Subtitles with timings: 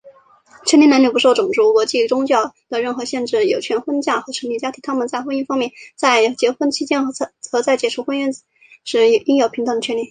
[0.65, 4.81] 成年男女,不受种族、国籍或宗教的任何限制有权婚嫁和成立家庭。
[4.81, 7.05] 他们在婚姻方面,在结婚期间
[7.51, 8.29] 和在解除婚约
[8.83, 9.99] 时,应有平等的权利。